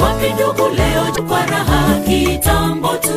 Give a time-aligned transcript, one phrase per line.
[0.00, 3.10] wapi ndugu leo kwa raha kitambo tu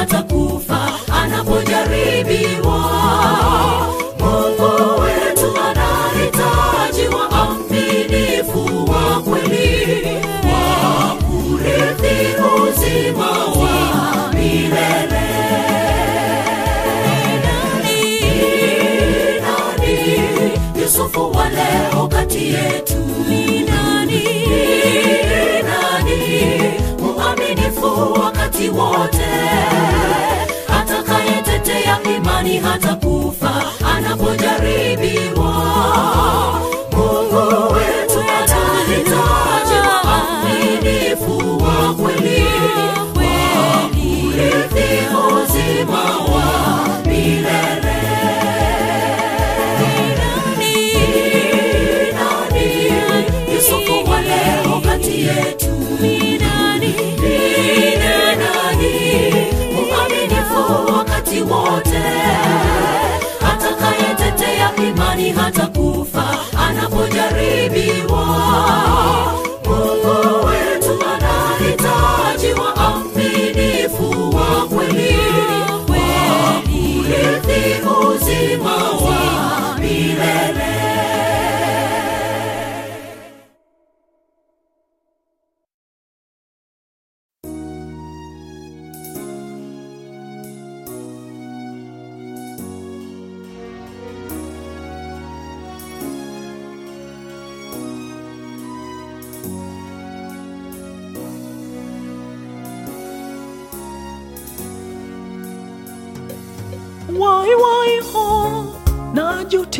[0.00, 2.80] imani hata kufa anapojaribiwa.
[4.18, 10.06] Mungu wetu anahitaji waaminifu wa kweli
[10.44, 15.20] wa kurithi uzima wa milele.
[20.82, 22.96] Yusufu wa leo kati yetu
[23.28, 24.22] ni nani?
[24.24, 26.18] Ni nani?
[27.02, 29.29] Mwaminifu wakati wote
[32.40, 33.62] imani hata kufa
[33.96, 35.52] anapojaribiwa.
[36.92, 42.44] Mungu wetu anahitaji waaminifu wa kweli.
[43.56, 44.90] Wa kurithi
[45.36, 46.02] uzima
[54.22, 55.70] leo kati yetu.
[56.00, 56.40] Ni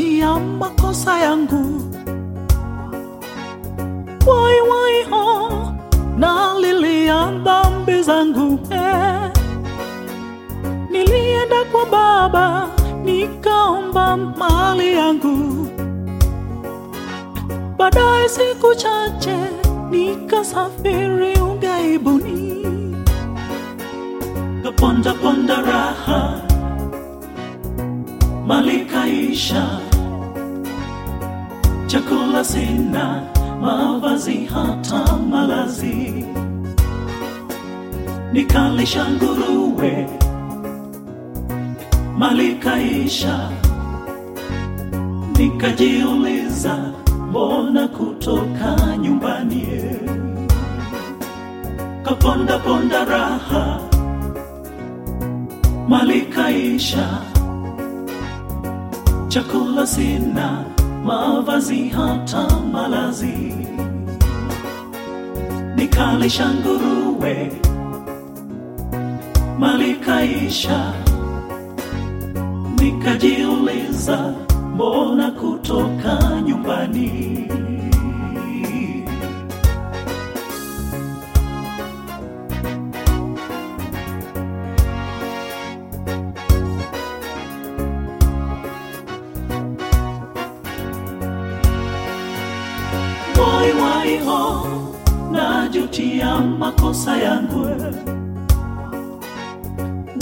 [0.00, 1.82] najutia makosa yangu.
[4.26, 5.72] Wai wai ho,
[6.18, 8.58] nalilia dhambi zangu.
[8.70, 9.30] Eh.
[10.90, 12.68] Nilienda kwa baba
[13.04, 15.66] nikaomba mali yangu.
[17.78, 19.36] Baadaye siku chache
[19.90, 22.66] nikasafiri ugaibuni,
[24.62, 26.40] kaponda ponda raha
[28.46, 29.80] mali kaisha,
[31.90, 33.22] chakula sina,
[33.60, 36.24] mavazi hata malazi,
[38.32, 40.06] nikalisha nguruwe,
[42.18, 43.50] malikaisha,
[45.38, 46.76] nikajiuliza
[47.28, 49.66] mbona kutoka nyumbani?
[52.02, 53.80] Kaponda ponda raha,
[55.88, 57.08] malikaisha
[59.28, 60.64] chakula sina,
[61.04, 63.54] mavazi hata malazi,
[65.76, 67.52] nikalisha nguruwe,
[69.58, 70.92] malikaisha
[72.78, 74.34] nikajiuliza
[74.74, 77.46] mbona kutoka nyumbani.
[94.18, 94.66] Ho,
[95.32, 97.66] najutia makosa yangu.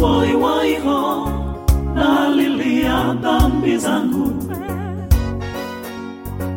[0.00, 1.28] woi woi ho,
[1.94, 4.32] nalilia dhambi zangu.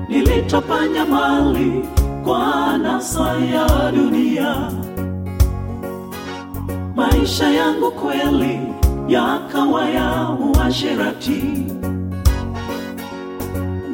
[0.10, 1.86] Nilitapanya mali
[2.24, 4.72] kwa nasa ya dunia.
[6.96, 8.60] Maisha yangu kweli
[9.08, 11.44] yakawa ya uasherati,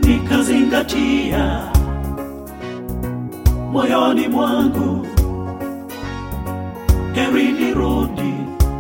[0.04, 1.62] nikazingatia
[3.75, 5.06] moyoni mwangu,
[7.13, 8.33] heri nirudi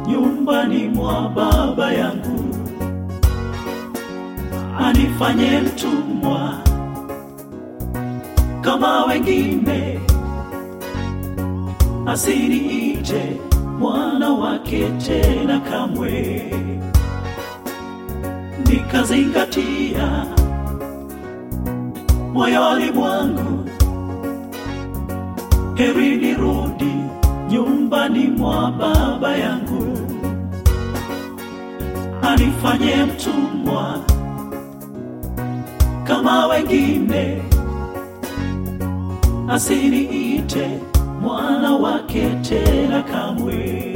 [0.07, 2.55] nyumbani mwa baba yangu,
[4.79, 6.53] anifanye mtumwa
[8.61, 9.99] kama wengine,
[12.07, 13.37] asiniite
[13.79, 16.43] mwana wake tena kamwe.
[18.69, 20.25] Nikazingatia
[22.33, 23.64] moyoni mwangu,
[25.75, 26.93] heri nirudi
[27.49, 29.97] nyumbani mwa baba yangu,
[32.21, 33.99] anifanye mtumwa
[36.03, 37.41] kama wengine,
[39.49, 40.67] asiniite
[41.21, 43.91] mwana wake tena kamwe.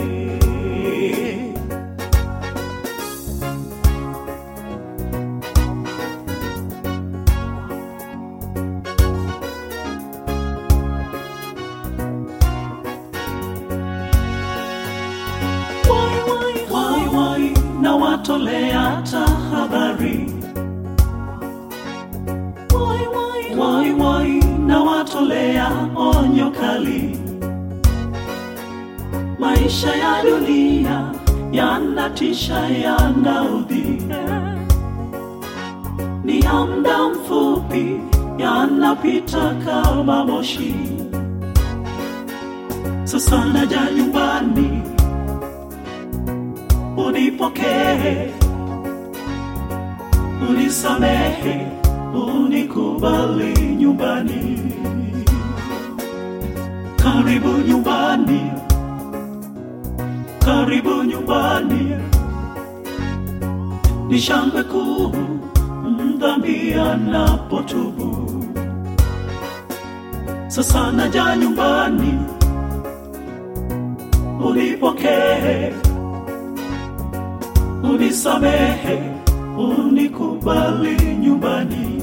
[22.80, 27.20] Wai, wai, na watolea onyo kali.
[29.40, 31.12] Maisha ya dunia
[31.52, 34.02] yanatisha, yanaudhi,
[36.24, 38.00] ni ya muda mfupi,
[38.38, 40.76] yanapita kama moshi.
[43.04, 44.81] Sasa naja nyumbani,
[46.98, 48.31] unipokee,
[50.50, 51.68] unisamehe,
[52.14, 54.60] unikubali nyumbani.
[57.04, 58.52] Karibu nyumbani,
[60.46, 61.96] karibu nyumbani,
[64.10, 65.12] ni shangwe kuu
[65.84, 68.30] mdhambi anapotubu.
[70.48, 72.14] Sasa naja nyumbani,
[74.46, 75.74] unipokee,
[77.84, 79.02] unisamehe,
[79.58, 81.99] unikubali nyumbani.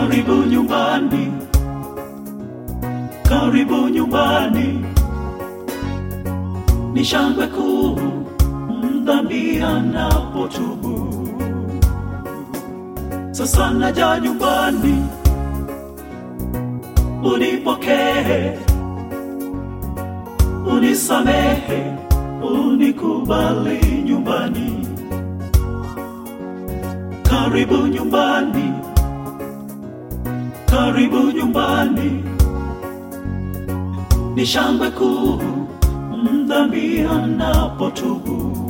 [0.00, 1.24] Karibu nyumbani,
[3.28, 4.84] karibu nyumbani,
[6.94, 8.00] ni shangwe kuu
[8.82, 10.94] mdhambi anapotubu.
[13.30, 15.04] Sasa naja nyumbani,
[17.34, 18.58] unipokee,
[20.72, 21.80] unisamehe,
[22.42, 24.86] unikubali nyumbani.
[27.22, 28.72] Karibu nyumbani,
[30.80, 32.10] karibu nyumbani,
[34.34, 35.40] ni shangwe kuu
[36.24, 38.69] mdhambi anapotubu.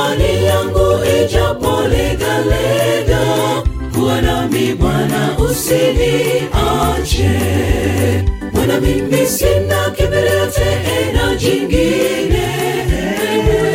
[0.00, 3.20] Imani yangu ijapolegalega,
[3.94, 7.30] kuwa nami Bwana usiniache.
[8.52, 12.48] Bwana, mimi sina kimbilio tena jingine,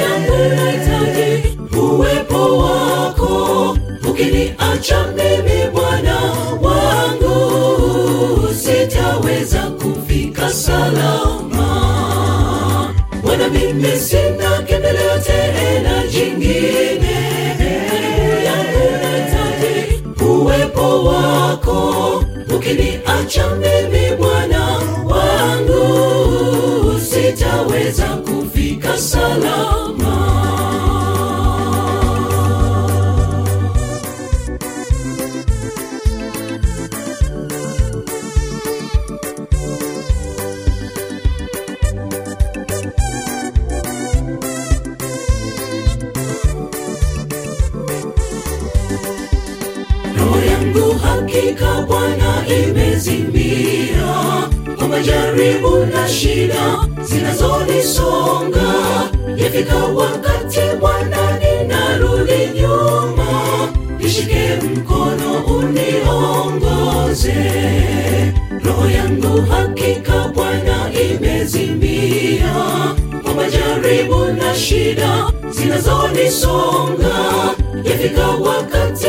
[0.02, 3.78] yangu nahitaji uwepo wako.
[4.10, 6.18] Ukiniacha mimi Bwana
[6.62, 7.36] wangu,
[8.54, 11.72] sitaweza kufika salama.
[13.24, 15.95] Bwana, mimi sina kimbilio tena
[23.26, 23.65] Ukiniacha
[51.26, 54.16] hakika Bwana imezimia
[54.78, 58.74] kwa majaribu na shida zinazonisonga.
[59.38, 63.28] Yafika wakati Bwana ninarudi nyuma,
[64.00, 67.34] nishike mkono uniongoze.
[68.66, 72.54] Roho yangu hakika Bwana imezimia
[73.24, 77.16] kwa majaribu na shida zinazonisonga.
[77.84, 79.08] Yafika wakati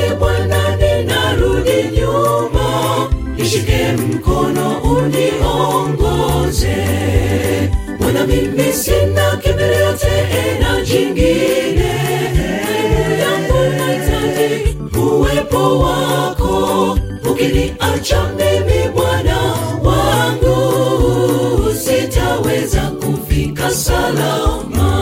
[3.93, 6.77] mkono uniongoze.
[7.99, 11.95] Bwana, mimi sina kimbilio tena jingine,
[13.21, 16.99] yangu naitaji uwepo wako.
[17.31, 19.37] Ukiniacha mimi Bwana
[19.83, 24.93] wangu, sitaweza kufika salama.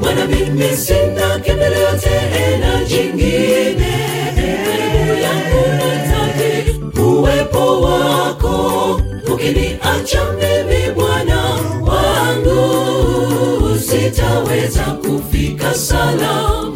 [0.00, 1.11] Bwana, mimi sina
[10.02, 11.42] Ukiniacha mimi Bwana
[11.80, 12.58] wangu,
[13.78, 16.71] sitaweza kufika salama.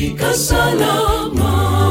[0.00, 1.89] Kufika salama.